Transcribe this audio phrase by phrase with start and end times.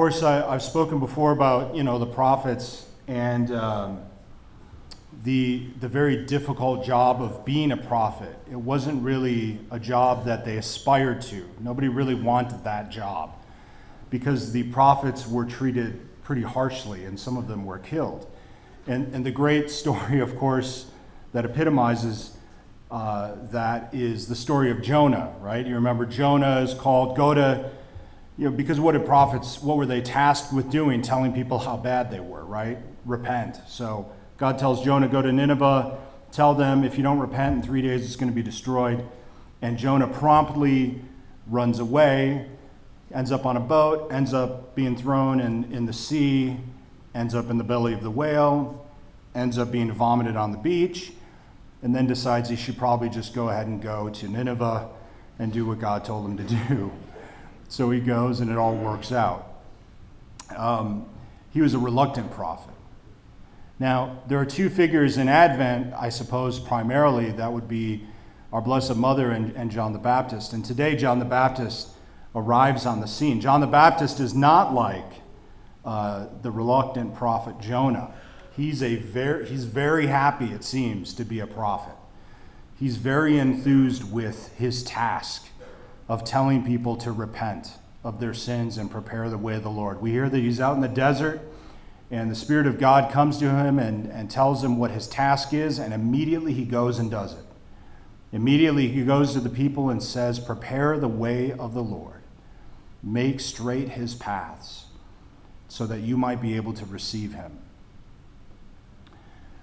[0.00, 4.00] course, I, have spoken before about you know the prophets and um,
[5.24, 8.34] the the very difficult job of being a prophet.
[8.50, 11.46] It wasn't really a job that they aspired to.
[11.58, 13.34] Nobody really wanted that job
[14.08, 18.26] because the prophets were treated pretty harshly, and some of them were killed.
[18.86, 20.86] And and the great story, of course,
[21.34, 22.38] that epitomizes.
[22.90, 25.64] Uh, that is the story of Jonah, right?
[25.64, 27.70] You remember Jonah is called, go to
[28.40, 31.02] you know, because what did prophets, what were they tasked with doing?
[31.02, 32.78] Telling people how bad they were, right?
[33.04, 33.58] Repent.
[33.68, 35.98] So God tells Jonah, go to Nineveh,
[36.32, 39.06] tell them if you don't repent in three days, it's going to be destroyed.
[39.60, 41.02] And Jonah promptly
[41.48, 42.46] runs away,
[43.12, 46.56] ends up on a boat, ends up being thrown in, in the sea,
[47.14, 48.86] ends up in the belly of the whale,
[49.34, 51.12] ends up being vomited on the beach,
[51.82, 54.88] and then decides he should probably just go ahead and go to Nineveh
[55.38, 56.90] and do what God told him to do.
[57.70, 59.46] So he goes, and it all works out.
[60.56, 61.06] Um,
[61.52, 62.74] he was a reluctant prophet.
[63.78, 67.30] Now, there are two figures in Advent, I suppose, primarily.
[67.30, 68.06] That would be
[68.52, 70.52] our Blessed Mother and, and John the Baptist.
[70.52, 71.90] And today, John the Baptist
[72.34, 73.40] arrives on the scene.
[73.40, 75.22] John the Baptist is not like
[75.84, 78.12] uh, the reluctant prophet Jonah.
[78.56, 81.94] He's, a very, he's very happy, it seems, to be a prophet.
[82.76, 85.46] He's very enthused with his task
[86.10, 90.02] of telling people to repent of their sins and prepare the way of the Lord.
[90.02, 91.40] We hear that he's out in the desert
[92.10, 95.54] and the Spirit of God comes to him and, and tells him what his task
[95.54, 97.44] is, and immediately he goes and does it.
[98.32, 102.22] Immediately he goes to the people and says, Prepare the way of the Lord,
[103.00, 104.86] make straight his paths,
[105.68, 107.60] so that you might be able to receive him.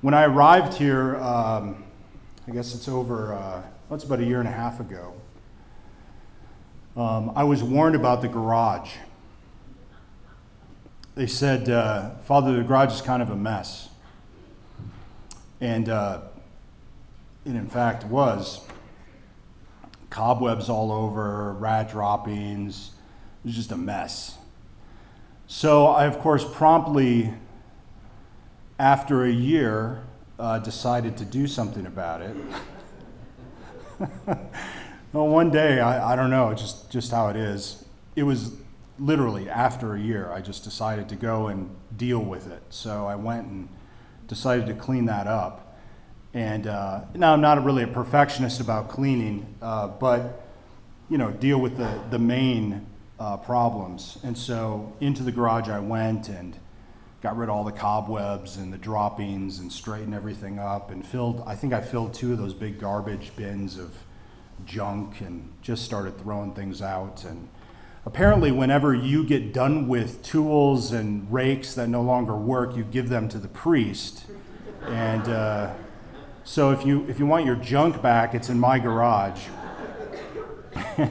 [0.00, 1.84] When I arrived here, um,
[2.48, 5.12] I guess it's over, uh, what's about a year and a half ago,
[6.96, 8.90] um, I was warned about the garage.
[11.14, 13.88] They said, uh, Father, the garage is kind of a mess.
[15.60, 16.22] And uh,
[17.44, 18.60] it, in fact, was.
[20.08, 22.90] Cobwebs all over, rat droppings.
[23.44, 24.38] It was just a mess.
[25.46, 27.32] So I, of course, promptly,
[28.78, 30.02] after a year,
[30.38, 32.36] uh, decided to do something about it.
[35.12, 37.84] Well, one day, I, I don't know, just, just how it is.
[38.14, 38.52] It was
[38.96, 42.62] literally after a year, I just decided to go and deal with it.
[42.70, 43.68] So I went and
[44.28, 45.76] decided to clean that up.
[46.32, 50.42] And uh, now I'm not really a perfectionist about cleaning, uh, but
[51.08, 52.86] you know, deal with the, the main
[53.18, 54.16] uh, problems.
[54.22, 56.56] And so into the garage I went and
[57.20, 61.42] got rid of all the cobwebs and the droppings and straightened everything up and filled,
[61.48, 63.92] I think I filled two of those big garbage bins of
[64.66, 67.24] junk and just started throwing things out.
[67.24, 67.48] And
[68.04, 73.08] apparently, whenever you get done with tools and rakes that no longer work, you give
[73.08, 74.24] them to the priest.
[74.86, 75.74] And uh,
[76.44, 79.42] so, if you if you want your junk back, it's in my garage.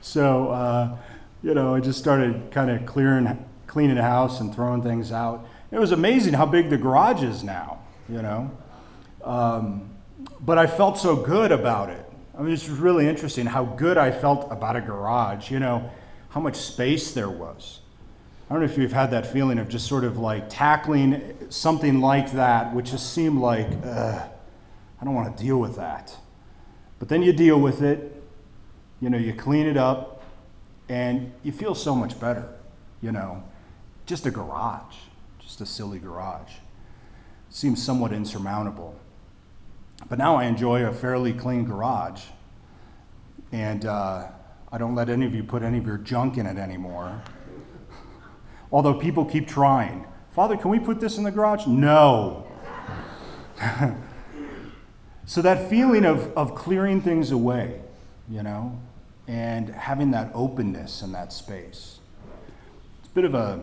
[0.00, 0.96] so, uh,
[1.42, 5.46] you know, I just started kind of clearing, cleaning the house and throwing things out.
[5.70, 7.80] It was amazing how big the garage is now.
[8.08, 8.50] You know.
[9.22, 9.90] Um,
[10.40, 12.05] but I felt so good about it.
[12.38, 15.90] I mean, it's really interesting how good I felt about a garage, you know,
[16.28, 17.80] how much space there was.
[18.48, 22.00] I don't know if you've had that feeling of just sort of like tackling something
[22.00, 24.28] like that, which just seemed like, I
[25.02, 26.14] don't want to deal with that.
[26.98, 28.22] But then you deal with it,
[29.00, 30.22] you know, you clean it up,
[30.88, 32.48] and you feel so much better,
[33.02, 33.42] you know.
[34.04, 34.96] Just a garage,
[35.40, 36.52] just a silly garage.
[37.50, 38.94] Seems somewhat insurmountable.
[40.08, 42.22] But now I enjoy a fairly clean garage.
[43.52, 44.28] And uh,
[44.70, 47.22] I don't let any of you put any of your junk in it anymore.
[48.72, 50.06] Although people keep trying.
[50.30, 51.66] Father, can we put this in the garage?
[51.66, 52.46] No.
[55.24, 57.80] so that feeling of, of clearing things away,
[58.28, 58.78] you know,
[59.26, 62.00] and having that openness in that space.
[62.98, 63.60] It's a bit of a,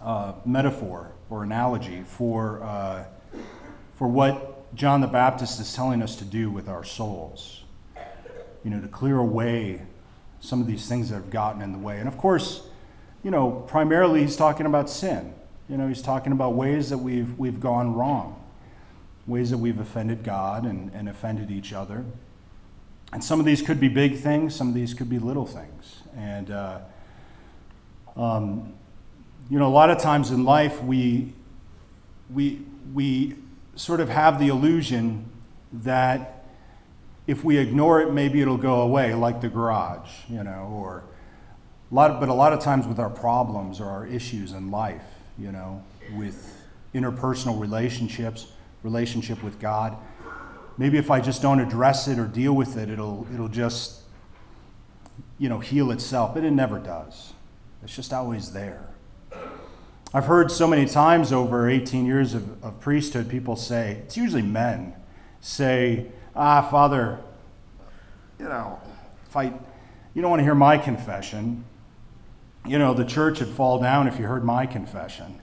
[0.00, 3.04] a metaphor or analogy for, uh,
[3.94, 7.64] for what John the Baptist is telling us to do with our souls.
[8.64, 9.82] You know, to clear away
[10.40, 11.98] some of these things that have gotten in the way.
[11.98, 12.62] And of course,
[13.22, 15.34] you know, primarily he's talking about sin.
[15.68, 18.40] You know, he's talking about ways that we've, we've gone wrong,
[19.26, 22.04] ways that we've offended God and, and offended each other.
[23.12, 26.02] And some of these could be big things, some of these could be little things.
[26.16, 26.80] And, uh,
[28.16, 28.74] um,
[29.48, 31.32] you know, a lot of times in life we,
[32.32, 32.62] we,
[32.92, 33.36] we
[33.76, 35.30] sort of have the illusion
[35.72, 36.44] that
[37.26, 41.04] if we ignore it, maybe it'll go away, like the garage, you know, or
[41.90, 44.72] A lot of, but a lot of times with our problems or our issues in
[44.72, 45.04] life,
[45.38, 45.84] you know,
[46.16, 46.56] with
[46.92, 48.48] interpersonal relationships,
[48.82, 49.96] relationship with God,
[50.78, 54.02] maybe if I just don't address it or deal with it, it'll, it'll just,
[55.38, 56.34] you know, heal itself.
[56.34, 57.34] But it never does.
[57.84, 58.88] It's just always there.
[60.16, 64.40] I've heard so many times over 18 years of, of priesthood, people say, it's usually
[64.40, 64.94] men,
[65.42, 67.18] say, ah, Father,
[68.38, 68.80] you know,
[69.28, 69.52] if I,
[70.14, 71.66] you don't want to hear my confession,
[72.64, 75.38] you know, the church would fall down if you heard my confession.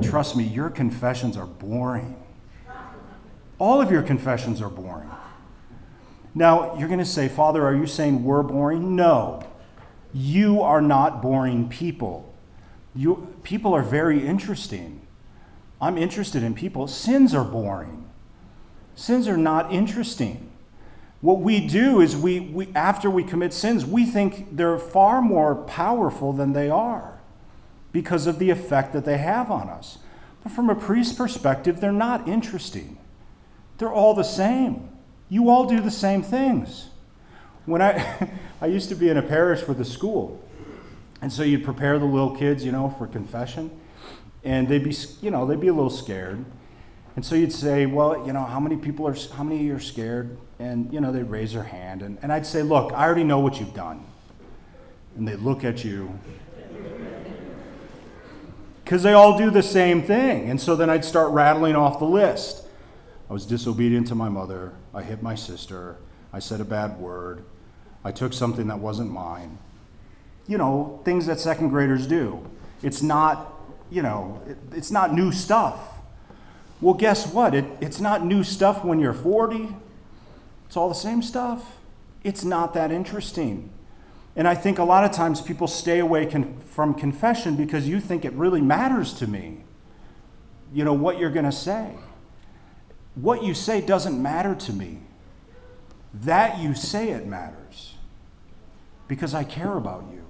[0.00, 2.16] Trust me, your confessions are boring.
[3.58, 5.10] All of your confessions are boring.
[6.34, 8.96] Now, you're going to say, Father, are you saying we're boring?
[8.96, 9.46] No.
[10.14, 12.27] You are not boring people.
[12.98, 15.02] You, people are very interesting.
[15.80, 16.88] I'm interested in people.
[16.88, 18.10] Sins are boring.
[18.96, 20.50] Sins are not interesting.
[21.20, 25.54] What we do is we, we after we commit sins, we think they're far more
[25.54, 27.20] powerful than they are
[27.92, 29.98] because of the effect that they have on us.
[30.42, 32.98] But from a priest's perspective, they're not interesting.
[33.78, 34.88] They're all the same.
[35.28, 36.88] You all do the same things.
[37.64, 40.42] When I, I used to be in a parish with a school,
[41.20, 43.70] and so you'd prepare the little kids, you know, for confession,
[44.44, 46.44] and they'd be, you know, they'd be a little scared.
[47.16, 49.74] And so you'd say, well, you know, how many people are, how many of you
[49.74, 50.38] are scared?
[50.60, 52.02] And, you know, they'd raise their hand.
[52.02, 54.04] And, and I'd say, look, I already know what you've done.
[55.16, 56.16] And they'd look at you.
[58.84, 60.48] Because they all do the same thing.
[60.48, 62.64] And so then I'd start rattling off the list.
[63.28, 64.72] I was disobedient to my mother.
[64.94, 65.96] I hit my sister.
[66.32, 67.44] I said a bad word.
[68.04, 69.58] I took something that wasn't mine.
[70.48, 72.44] You know, things that second graders do.
[72.82, 73.52] It's not,
[73.90, 75.78] you know, it, it's not new stuff.
[76.80, 77.54] Well, guess what?
[77.54, 79.68] It, it's not new stuff when you're 40.
[80.66, 81.76] It's all the same stuff.
[82.24, 83.70] It's not that interesting.
[84.36, 88.00] And I think a lot of times people stay away con- from confession because you
[88.00, 89.64] think it really matters to me.
[90.72, 91.90] You know, what you're going to say.
[93.16, 95.00] What you say doesn't matter to me.
[96.14, 97.94] That you say it matters
[99.08, 100.27] because I care about you.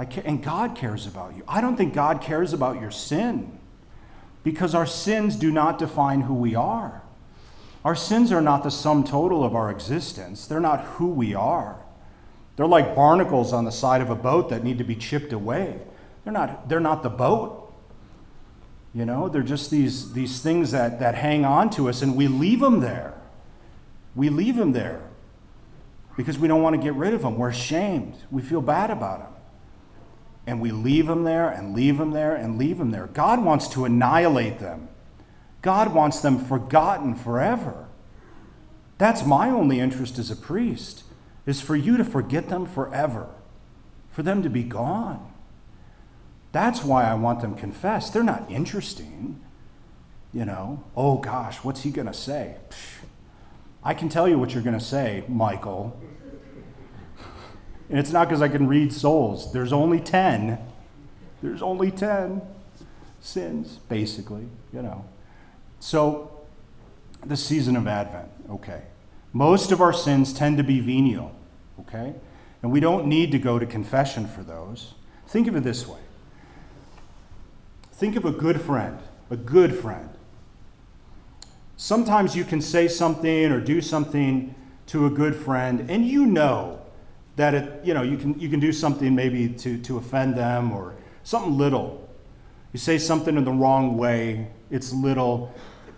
[0.00, 1.44] I care, and God cares about you.
[1.46, 3.58] I don't think God cares about your sin
[4.42, 7.02] because our sins do not define who we are.
[7.84, 11.82] Our sins are not the sum total of our existence, they're not who we are.
[12.56, 15.82] They're like barnacles on the side of a boat that need to be chipped away.
[16.24, 17.70] They're not, they're not the boat.
[18.94, 22.26] You know, they're just these, these things that, that hang on to us, and we
[22.26, 23.20] leave them there.
[24.14, 25.02] We leave them there
[26.16, 27.36] because we don't want to get rid of them.
[27.36, 28.14] We're ashamed.
[28.30, 29.39] We feel bad about them
[30.50, 33.06] and we leave them there and leave them there and leave them there.
[33.06, 34.88] God wants to annihilate them.
[35.62, 37.86] God wants them forgotten forever.
[38.98, 41.04] That's my only interest as a priest,
[41.46, 43.28] is for you to forget them forever,
[44.10, 45.32] for them to be gone.
[46.50, 48.12] That's why I want them confessed.
[48.12, 49.40] They're not interesting.
[50.32, 52.56] You know, oh gosh, what's he going to say?
[53.84, 55.96] I can tell you what you're going to say, Michael.
[57.90, 59.52] And it's not because I can read souls.
[59.52, 60.58] There's only 10.
[61.42, 62.40] There's only 10
[63.20, 65.04] sins, basically, you know.
[65.80, 66.30] So,
[67.24, 68.82] the season of Advent, okay.
[69.32, 71.34] Most of our sins tend to be venial,
[71.80, 72.14] okay?
[72.62, 74.94] And we don't need to go to confession for those.
[75.26, 75.98] Think of it this way
[78.00, 78.98] think of a good friend,
[79.28, 80.08] a good friend.
[81.76, 84.54] Sometimes you can say something or do something
[84.86, 86.79] to a good friend, and you know
[87.40, 90.72] that it, you know, you can, you can do something maybe to, to offend them
[90.72, 92.06] or something little.
[92.74, 95.50] You say something in the wrong way, it's little.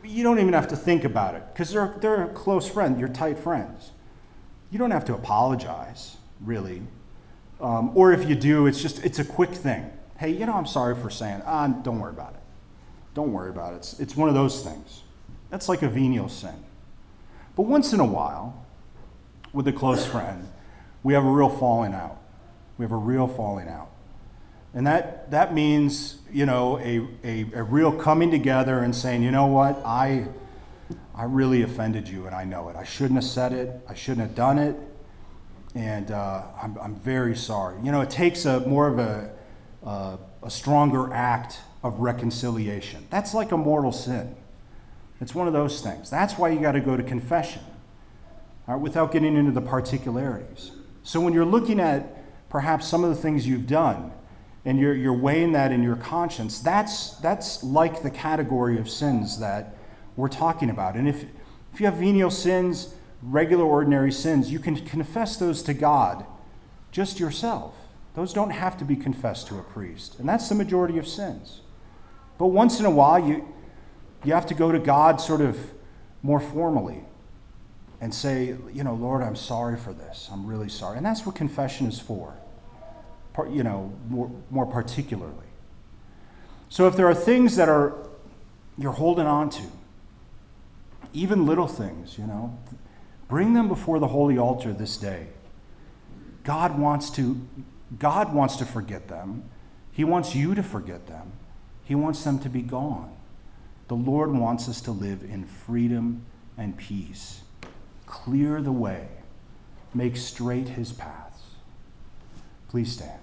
[0.05, 3.09] You don't even have to think about it because they're, they're a close friend, you're
[3.09, 3.91] tight friends.
[4.71, 6.83] You don't have to apologize, really.
[7.61, 9.91] Um, or if you do, it's just, it's a quick thing.
[10.19, 12.41] Hey, you know, I'm sorry for saying, ah, don't worry about it.
[13.15, 13.79] Don't worry about it.
[13.79, 15.03] It's, it's one of those things.
[15.51, 16.55] That's like a venial sin.
[17.57, 18.65] But once in a while,
[19.53, 20.49] with a close friend,
[21.02, 22.18] we have a real falling out.
[22.78, 23.90] We have a real falling out.
[24.75, 29.30] And that, that means, you know, a, a, a real coming together and saying, you
[29.30, 30.26] know what, I,
[31.14, 32.76] I really offended you and I know it.
[32.76, 33.80] I shouldn't have said it.
[33.87, 34.76] I shouldn't have done it.
[35.75, 37.78] And uh, I'm, I'm very sorry.
[37.82, 39.30] You know, it takes a more of a,
[39.85, 43.06] uh, a stronger act of reconciliation.
[43.11, 44.37] That's like a mortal sin.
[45.21, 46.11] It's one of those things.
[46.11, 47.62] That's why you got to go to confession,
[48.66, 50.73] all right, without getting into the particularities.
[51.02, 54.12] So when you're looking at perhaps some of the things you've done
[54.64, 59.38] and you're, you're weighing that in your conscience, that's, that's like the category of sins
[59.40, 59.76] that
[60.16, 60.94] we're talking about.
[60.94, 61.25] And if,
[61.73, 66.26] if you have venial sins, regular ordinary sins, you can confess those to God
[66.90, 67.75] just yourself.
[68.14, 70.18] Those don't have to be confessed to a priest.
[70.18, 71.62] And that's the majority of sins.
[72.38, 73.49] But once in a while, you,
[74.25, 75.59] you have to go to God sort of
[76.23, 77.04] more formally
[78.02, 80.28] and say, you know, Lord, I'm sorry for this.
[80.32, 80.97] I'm really sorry.
[80.97, 82.35] And that's what confession is for,
[83.49, 85.47] you know, more, more particularly.
[86.68, 87.94] So if there are things that are
[88.76, 89.62] you're holding on to,
[91.12, 92.59] even little things, you know,
[93.28, 95.28] bring them before the holy altar this day.
[96.42, 97.40] God wants to
[98.00, 99.44] God wants to forget them.
[99.92, 101.32] He wants you to forget them.
[101.85, 103.14] He wants them to be gone.
[103.87, 106.25] The Lord wants us to live in freedom
[106.56, 107.42] and peace.
[108.12, 109.09] Clear the way,
[109.95, 111.40] make straight his paths.
[112.69, 113.22] Please stand.